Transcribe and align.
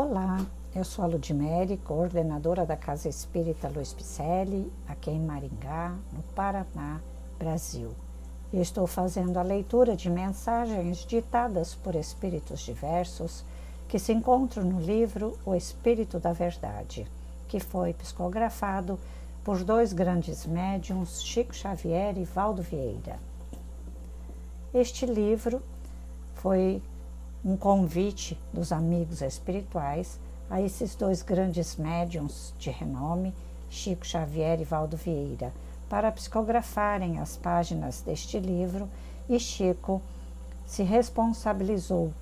Olá, 0.00 0.46
eu 0.76 0.84
sou 0.84 1.04
a 1.04 1.08
Ludmere, 1.08 1.76
coordenadora 1.78 2.64
da 2.64 2.76
Casa 2.76 3.08
Espírita 3.08 3.68
Luiz 3.68 3.92
Picelli, 3.92 4.72
aqui 4.86 5.10
em 5.10 5.18
Maringá, 5.18 5.92
no 6.12 6.22
Paraná, 6.36 7.00
Brasil. 7.36 7.90
Estou 8.52 8.86
fazendo 8.86 9.38
a 9.38 9.42
leitura 9.42 9.96
de 9.96 10.08
mensagens 10.08 10.98
ditadas 10.98 11.74
por 11.74 11.96
espíritos 11.96 12.60
diversos 12.60 13.44
que 13.88 13.98
se 13.98 14.12
encontram 14.12 14.62
no 14.62 14.80
livro 14.80 15.36
O 15.44 15.52
Espírito 15.52 16.20
da 16.20 16.32
Verdade, 16.32 17.04
que 17.48 17.58
foi 17.58 17.92
psicografado 17.92 19.00
por 19.42 19.64
dois 19.64 19.92
grandes 19.92 20.46
médiums, 20.46 21.20
Chico 21.24 21.52
Xavier 21.52 22.16
e 22.16 22.24
Valdo 22.24 22.62
Vieira. 22.62 23.16
Este 24.72 25.04
livro 25.04 25.60
foi 26.34 26.80
um 27.44 27.56
convite 27.56 28.38
dos 28.52 28.72
amigos 28.72 29.22
espirituais 29.22 30.18
a 30.50 30.60
esses 30.60 30.94
dois 30.94 31.22
grandes 31.22 31.76
médiums 31.76 32.52
de 32.58 32.70
renome, 32.70 33.34
Chico 33.70 34.06
Xavier 34.06 34.60
e 34.60 34.64
Valdo 34.64 34.96
Vieira, 34.96 35.52
para 35.88 36.12
psicografarem 36.12 37.18
as 37.18 37.36
páginas 37.36 38.00
deste 38.00 38.38
livro 38.38 38.88
e 39.28 39.38
Chico 39.38 40.02
se 40.66 40.82
responsabilizou 40.82 42.12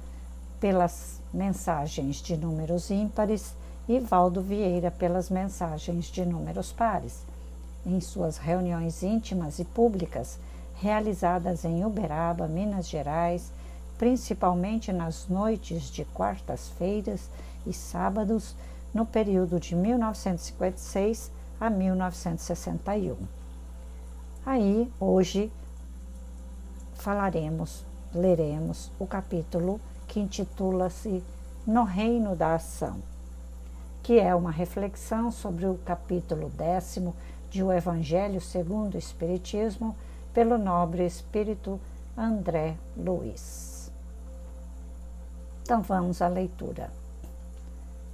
pelas 0.61 1.20
mensagens 1.33 2.17
de 2.17 2.37
números 2.37 2.91
ímpares 2.91 3.55
e 3.89 3.98
Valdo 4.01 4.41
Vieira 4.41 4.91
pelas 4.91 5.30
mensagens 5.30 6.06
de 6.06 6.25
números 6.25 6.73
pares. 6.73 7.25
Em 7.84 8.01
suas 8.01 8.39
reuniões 8.39 9.03
íntimas 9.03 9.59
e 9.59 9.64
públicas, 9.64 10.39
realizadas 10.75 11.64
em 11.64 11.84
Uberaba, 11.84 12.48
Minas 12.48 12.89
Gerais, 12.89 13.53
principalmente 13.98 14.92
nas 14.92 15.28
noites 15.28 15.84
de 15.84 16.05
quartas-feiras 16.05 17.30
e 17.66 17.73
sábados, 17.73 18.55
no 18.95 19.05
período 19.05 19.60
de 19.60 19.74
1956 19.74 21.30
a 21.61 21.69
1961. 21.69 23.16
Aí, 24.44 24.91
hoje, 25.00 25.53
falaremos, 26.94 27.84
leremos 28.14 28.91
o 28.98 29.06
capítulo 29.06 29.80
que 30.06 30.20
intitula-se 30.20 31.22
No 31.66 31.84
Reino 31.84 32.36
da 32.36 32.55
Ação, 32.55 32.97
que 34.03 34.19
é 34.19 34.34
uma 34.34 34.50
reflexão 34.50 35.31
sobre 35.31 35.66
o 35.66 35.75
capítulo 35.84 36.48
décimo 36.50 37.14
de 37.50 37.62
O 37.62 37.72
Evangelho 37.72 38.41
segundo 38.41 38.94
o 38.94 38.98
Espiritismo, 38.98 39.97
pelo 40.33 40.56
nobre 40.58 41.05
espírito 41.05 41.81
André 42.16 42.77
Luiz. 42.97 43.75
Então 45.67 45.83
vamos 45.83 46.22
à 46.22 46.28
leitura. 46.28 46.92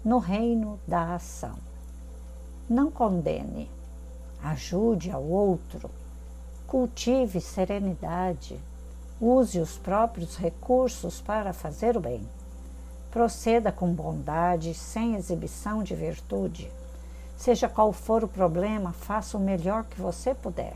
No 0.03 0.17
reino 0.17 0.81
da 0.89 1.15
ação. 1.15 1.59
Não 2.67 2.91
condene, 2.91 3.71
ajude 4.43 5.11
ao 5.11 5.23
outro, 5.23 5.91
cultive 6.67 7.43
serenidade, 7.43 8.59
use 9.21 9.61
os 9.61 9.77
próprios 9.77 10.39
recursos 10.39 11.21
para 11.21 11.53
fazer 11.53 11.95
o 11.95 12.01
bem. 12.01 12.27
Proceda 13.11 13.71
com 13.71 13.93
bondade, 13.93 14.73
sem 14.73 15.17
exibição 15.17 15.83
de 15.83 15.95
virtude. 15.95 16.73
Seja 17.37 17.69
qual 17.69 17.93
for 17.93 18.25
o 18.25 18.29
problema, 18.29 18.95
faça 18.95 19.37
o 19.37 19.41
melhor 19.41 19.85
que 19.85 20.01
você 20.01 20.35
puder. 20.35 20.75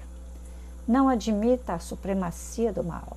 Não 0.86 1.08
admita 1.08 1.72
a 1.72 1.78
supremacia 1.78 2.70
do 2.70 2.84
mal. 2.84 3.16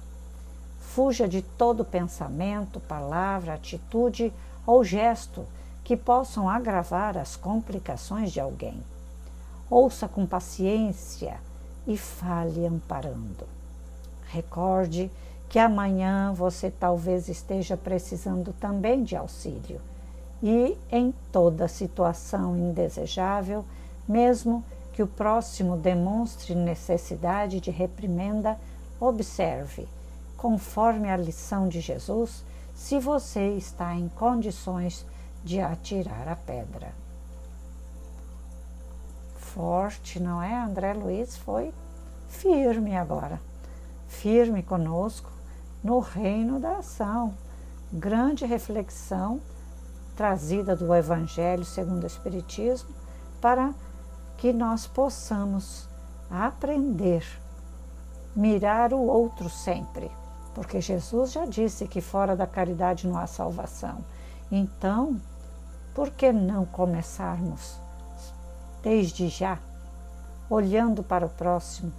Fuja 1.00 1.30
de 1.30 1.42
todo 1.42 1.86
pensamento, 1.86 2.78
palavra, 2.78 3.54
atitude 3.54 4.34
ou 4.68 4.84
gesto 4.84 5.46
que 5.82 5.96
possam 5.96 6.50
agravar 6.50 7.18
as 7.18 7.38
complicações 7.38 8.34
de 8.34 8.42
alguém. 8.42 8.84
Ouça 9.70 10.10
com 10.10 10.26
paciência 10.26 11.40
e 11.88 11.96
fale 11.96 12.66
amparando. 12.66 13.48
Recorde 14.28 15.10
que 15.48 15.58
amanhã 15.58 16.34
você 16.34 16.70
talvez 16.70 17.30
esteja 17.30 17.78
precisando 17.78 18.52
também 18.60 19.02
de 19.02 19.16
auxílio 19.16 19.80
e, 20.44 20.78
em 20.92 21.14
toda 21.32 21.70
situação 21.70 22.58
indesejável, 22.58 23.64
mesmo 24.06 24.66
que 24.92 25.02
o 25.02 25.08
próximo 25.08 25.78
demonstre 25.78 26.54
necessidade 26.54 27.62
de 27.62 27.72
reprimenda, 27.72 28.60
observe 29.00 29.88
conforme 30.40 31.12
a 31.12 31.18
lição 31.18 31.68
de 31.68 31.82
Jesus, 31.82 32.46
se 32.74 32.98
você 32.98 33.56
está 33.56 33.94
em 33.94 34.08
condições 34.08 35.06
de 35.44 35.60
atirar 35.60 36.30
a 36.30 36.36
pedra. 36.38 36.94
Forte, 39.36 40.18
não 40.18 40.42
é? 40.42 40.56
André 40.56 40.94
Luiz 40.94 41.36
foi 41.36 41.74
firme 42.30 42.96
agora, 42.96 43.42
firme 44.08 44.64
conosco 44.64 45.30
no 45.84 46.00
reino 46.00 46.58
da 46.58 46.78
ação. 46.78 47.34
Grande 47.92 48.46
reflexão 48.46 49.42
trazida 50.16 50.74
do 50.74 50.96
Evangelho 50.96 51.66
segundo 51.66 52.04
o 52.04 52.08
Espiritismo 52.08 52.96
para 53.42 53.74
que 54.38 54.54
nós 54.54 54.88
possamos 54.88 55.90
aprender, 56.32 57.26
mirar 58.34 58.94
o 58.94 59.02
outro 59.02 59.50
sempre 59.50 60.10
porque 60.54 60.82
Jesus 60.82 61.32
já 61.32 61.46
disse 61.46 61.88
que 61.88 62.02
fora 62.02 62.36
da 62.36 62.48
caridade 62.48 63.08
não 63.08 63.18
há 63.18 63.28
salvação. 63.28 64.04
Então, 64.52 65.20
por 65.94 66.10
que 66.12 66.32
não 66.32 66.66
começarmos 66.66 67.80
desde 68.82 69.28
já, 69.28 69.60
olhando 70.50 71.04
para 71.04 71.26
o 71.26 71.30
próximo, 71.30 71.92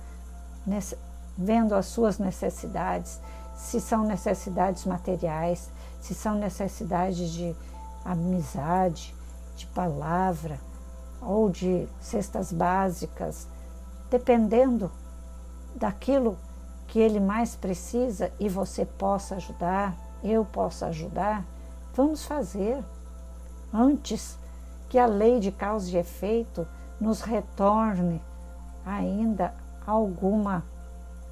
vendo 1.37 1.75
as 1.75 1.87
suas 1.87 2.19
necessidades, 2.19 3.21
se 3.55 3.81
são 3.81 4.05
necessidades 4.05 4.84
materiais, 4.84 5.71
se 6.00 6.15
são 6.15 6.34
necessidades 6.34 7.31
de 7.31 7.55
amizade, 8.05 9.15
de 9.56 9.66
palavra 9.66 10.59
ou 11.21 11.50
de 11.50 11.87
cestas 12.00 12.53
básicas, 12.53 13.47
dependendo 14.10 14.91
daquilo 15.77 16.39
que 16.91 16.99
ele 16.99 17.21
mais 17.21 17.55
precisa 17.55 18.33
e 18.41 18.49
você 18.49 18.84
possa 18.84 19.37
ajudar, 19.37 19.97
eu 20.25 20.45
possa 20.45 20.87
ajudar, 20.87 21.45
vamos 21.95 22.25
fazer. 22.25 22.84
Antes 23.73 24.37
que 24.89 24.99
a 24.99 25.06
lei 25.06 25.39
de 25.39 25.53
causa 25.53 25.89
e 25.89 25.97
efeito 25.97 26.67
nos 27.01 27.21
retorne 27.21 28.21
ainda 28.84 29.55
alguma 29.87 30.65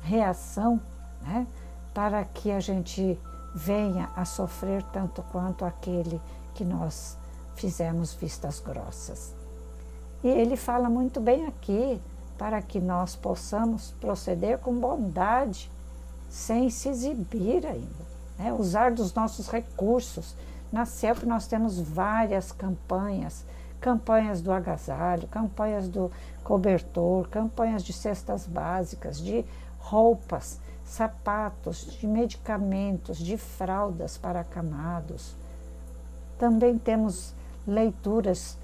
reação, 0.00 0.80
né, 1.22 1.44
para 1.92 2.24
que 2.24 2.52
a 2.52 2.60
gente 2.60 3.20
venha 3.52 4.10
a 4.14 4.24
sofrer 4.24 4.84
tanto 4.84 5.24
quanto 5.24 5.64
aquele 5.64 6.20
que 6.54 6.64
nós 6.64 7.18
fizemos 7.56 8.14
vistas 8.14 8.60
grossas. 8.60 9.34
E 10.22 10.28
ele 10.28 10.56
fala 10.56 10.88
muito 10.88 11.20
bem 11.20 11.46
aqui 11.46 12.00
para 12.38 12.62
que 12.62 12.78
nós 12.78 13.16
possamos 13.16 13.90
proceder 14.00 14.58
com 14.58 14.72
bondade, 14.78 15.70
sem 16.30 16.70
se 16.70 16.88
exibir 16.88 17.66
ainda, 17.66 18.06
né? 18.38 18.52
usar 18.52 18.92
dos 18.92 19.12
nossos 19.12 19.48
recursos. 19.48 20.34
Na 20.72 20.86
CELP 20.86 21.24
nós 21.24 21.48
temos 21.48 21.80
várias 21.80 22.52
campanhas, 22.52 23.44
campanhas 23.80 24.40
do 24.40 24.52
agasalho, 24.52 25.26
campanhas 25.28 25.88
do 25.88 26.12
cobertor, 26.44 27.28
campanhas 27.28 27.82
de 27.82 27.92
cestas 27.92 28.46
básicas, 28.46 29.18
de 29.18 29.44
roupas, 29.80 30.60
sapatos, 30.84 31.98
de 31.98 32.06
medicamentos, 32.06 33.18
de 33.18 33.36
fraldas 33.36 34.16
para 34.16 34.40
acamados. 34.40 35.34
Também 36.38 36.78
temos 36.78 37.34
leituras 37.66 38.56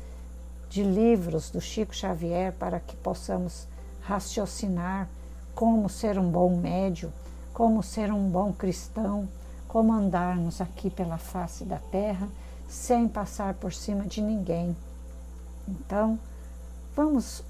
de 0.75 0.83
livros 0.83 1.51
do 1.51 1.61
Chico 1.61 1.95
Xavier 1.95 2.53
para 2.53 2.81
que 2.81 2.97
possamos 2.97 3.69
raciocinar 4.03 5.09
como 5.55 5.89
ser 5.89 6.19
um 6.19 6.29
bom 6.29 6.57
médio, 6.57 7.13
como 7.53 7.81
ser 7.81 8.13
um 8.13 8.29
bom 8.29 8.53
cristão, 8.53 9.29
como 9.69 9.93
andarmos 9.93 10.61
aqui 10.61 10.91
pela 10.91 11.17
face 11.17 11.65
da 11.65 11.79
terra 11.79 12.29
sem 12.69 13.07
passar 13.07 13.55
por 13.55 13.73
cima 13.73 14.03
de 14.05 14.21
ninguém. 14.21 14.77
Então, 15.69 16.19
vamos 16.97 17.45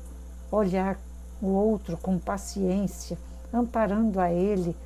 olhar 0.53 0.99
o 1.41 1.47
outro 1.47 1.97
com 1.97 2.19
paciência, 2.19 3.17
amparando 3.51 4.21
a 4.21 4.31
ele, 4.31 4.77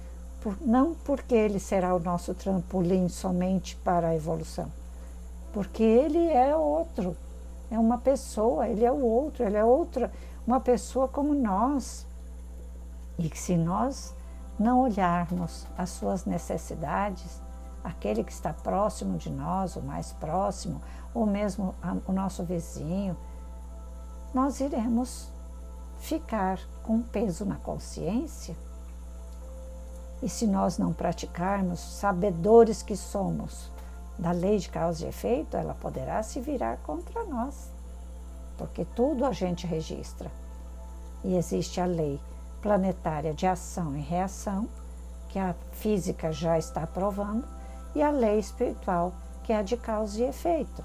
por, 0.41 0.57
não 0.61 0.95
porque 0.95 1.35
ele 1.35 1.59
será 1.59 1.93
o 1.93 1.99
nosso 1.99 2.33
trampolim 2.35 3.09
somente 3.09 3.75
para 3.83 4.11
a 4.11 4.15
evolução, 4.15 4.71
porque 5.53 5.83
ele 5.83 6.29
é 6.29 6.55
outro 6.55 7.17
é 7.71 7.79
uma 7.79 7.99
pessoa, 7.99 8.69
ele 8.69 8.85
é 8.85 8.93
o 8.93 9.05
outro, 9.05 9.45
ele 9.45 9.57
é 9.57 9.65
outra, 9.65 10.11
uma 10.47 10.61
pessoa 10.61 11.07
como 11.07 11.35
nós. 11.35 12.07
E 13.19 13.29
que 13.29 13.39
se 13.39 13.57
nós 13.57 14.15
não 14.59 14.81
olharmos 14.81 15.67
as 15.77 15.91
suas 15.91 16.25
necessidades, 16.25 17.41
aquele 17.85 18.25
que 18.25 18.33
está 18.33 18.53
próximo 18.53 19.19
de 19.19 19.31
nós, 19.31 19.77
o 19.77 19.83
mais 19.83 20.13
próximo, 20.13 20.81
ou 21.15 21.27
mesmo 21.27 21.75
o 22.07 22.13
nosso 22.13 22.45
vizinho, 22.45 23.17
nós 24.33 24.61
iremos 24.61 25.29
ficar 25.99 26.59
com 26.83 27.03
peso 27.03 27.45
na 27.45 27.57
consciência. 27.57 28.57
E 30.23 30.29
se 30.29 30.47
nós 30.47 30.79
não 30.79 30.93
praticarmos, 30.93 31.79
sabedores 31.79 32.83
que 32.83 32.97
somos 32.97 33.71
da 34.19 34.33
lei 34.33 34.59
de 34.59 34.69
causa 34.69 35.05
e 35.05 35.09
efeito, 35.09 35.57
ela 35.57 35.75
poderá 35.75 36.23
se 36.23 36.41
virar 36.41 36.79
contra 36.79 37.25
nós, 37.25 37.71
porque 38.57 38.85
tudo 38.85 39.25
a 39.25 39.33
gente 39.33 39.67
registra. 39.67 40.31
E 41.23 41.37
existe 41.37 41.81
a 41.81 41.87
lei 41.87 42.21
planetária 42.61 43.33
de 43.33 43.47
ação 43.47 43.97
e 43.97 44.01
reação, 44.01 44.69
que 45.29 45.39
a 45.39 45.55
física 45.73 46.33
já 46.33 46.59
está 46.59 46.87
provando, 46.87 47.47
e 47.95 48.03
a 48.03 48.11
lei 48.11 48.39
espiritual, 48.39 49.13
que 49.45 49.53
é 49.53 49.57
a 49.57 49.63
de 49.63 49.77
causa 49.77 50.21
e 50.21 50.25
efeito. 50.25 50.85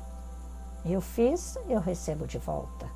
Eu 0.86 1.02
fiz, 1.02 1.58
eu 1.68 1.80
recebo 1.80 2.28
de 2.28 2.38
volta. 2.38 2.88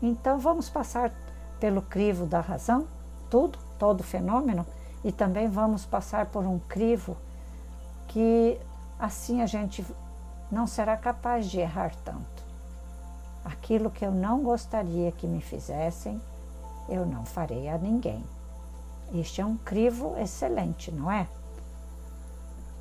Então 0.00 0.38
vamos 0.38 0.68
passar 0.68 1.12
pelo 1.58 1.82
crivo 1.82 2.26
da 2.26 2.40
razão, 2.40 2.86
tudo, 3.28 3.58
todo 3.78 4.02
fenômeno, 4.02 4.66
e 5.02 5.10
também 5.10 5.48
vamos 5.48 5.84
passar 5.84 6.26
por 6.26 6.44
um 6.44 6.58
crivo 6.58 7.16
que 8.06 8.60
assim 9.00 9.40
a 9.40 9.46
gente 9.46 9.84
não 10.50 10.66
será 10.66 10.96
capaz 10.96 11.46
de 11.46 11.58
errar 11.58 11.94
tanto. 12.04 12.44
Aquilo 13.44 13.90
que 13.90 14.04
eu 14.04 14.12
não 14.12 14.42
gostaria 14.42 15.10
que 15.12 15.26
me 15.26 15.40
fizessem, 15.40 16.20
eu 16.88 17.06
não 17.06 17.24
farei 17.24 17.68
a 17.68 17.78
ninguém. 17.78 18.22
Este 19.14 19.40
é 19.40 19.46
um 19.46 19.56
crivo 19.56 20.16
excelente, 20.18 20.92
não 20.92 21.10
é? 21.10 21.26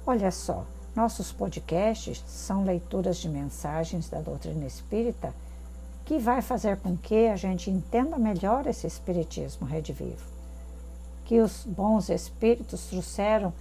Olha 0.05 0.31
só, 0.31 0.65
nossos 0.95 1.31
podcasts 1.31 2.23
são 2.27 2.63
leituras 2.63 3.17
de 3.17 3.29
mensagens 3.29 4.09
da 4.09 4.19
doutrina 4.19 4.65
espírita 4.65 5.33
que 6.03 6.17
vai 6.17 6.41
fazer 6.41 6.77
com 6.77 6.97
que 6.97 7.27
a 7.27 7.35
gente 7.35 7.69
entenda 7.69 8.17
melhor 8.17 8.65
esse 8.67 8.87
espiritismo 8.87 9.67
redivivo. 9.67 10.27
Que 11.25 11.39
os 11.39 11.63
bons 11.63 12.09
espíritos 12.09 12.87
trouxeram 12.87 13.53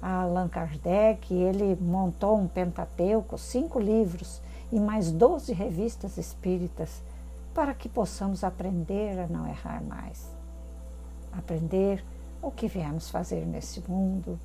Allan 0.00 0.48
Kardec, 0.48 1.32
ele 1.32 1.76
montou 1.80 2.38
um 2.38 2.46
Pentateuco, 2.46 3.38
cinco 3.38 3.78
livros 3.80 4.40
e 4.70 4.78
mais 4.78 5.10
doze 5.10 5.52
revistas 5.52 6.16
espíritas 6.16 7.02
para 7.54 7.74
que 7.74 7.88
possamos 7.88 8.44
aprender 8.44 9.18
a 9.18 9.26
não 9.26 9.46
errar 9.46 9.82
mais. 9.82 10.30
Aprender 11.32 12.04
o 12.42 12.50
que 12.50 12.68
viemos 12.68 13.10
fazer 13.10 13.46
nesse 13.46 13.80
mundo, 13.88 14.38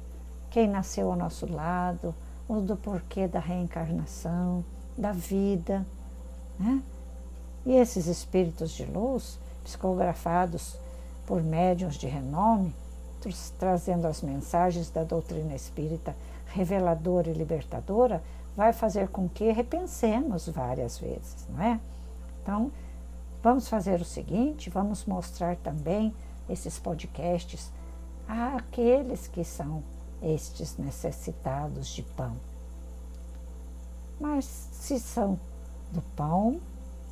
quem 0.50 0.68
nasceu 0.68 1.10
ao 1.10 1.18
nosso 1.18 1.52
lado, 1.52 2.16
o 2.48 2.60
do 2.60 2.76
porquê 2.76 3.28
da 3.28 3.40
reencarnação, 3.40 4.64
da 4.98 5.12
vida. 5.12 5.86
Né? 6.60 6.82
E 7.66 7.74
esses 7.74 8.08
espíritos 8.08 8.72
de 8.72 8.86
luz, 8.86 9.40
psicografados 9.64 10.78
por 11.26 11.44
médiuns 11.44 11.96
de 11.96 12.08
renome, 12.08 12.76
trazendo 13.60 14.08
as 14.08 14.22
mensagens 14.22 14.90
da 14.90 15.04
doutrina 15.04 15.56
espírita 15.56 16.16
reveladora 16.48 17.30
e 17.30 17.34
libertadora, 17.34 18.22
vai 18.56 18.74
fazer 18.74 19.08
com 19.08 19.30
que 19.30 19.52
repensemos 19.52 20.48
várias 20.50 20.98
vezes, 20.98 21.48
não 21.50 21.64
é? 21.64 21.80
Então, 22.42 22.72
Vamos 23.44 23.68
fazer 23.68 24.00
o 24.00 24.06
seguinte: 24.06 24.70
vamos 24.70 25.06
mostrar 25.06 25.56
também 25.58 26.14
esses 26.50 26.78
podcasts 26.78 27.72
àqueles 28.28 29.28
que 29.28 29.44
são 29.44 29.84
estes 30.22 30.78
necessitados 30.78 31.88
de 31.88 32.04
pão. 32.04 32.36
Mas 34.20 34.46
se 34.46 35.00
são 35.00 35.40
do 35.92 36.02
pão 36.16 36.62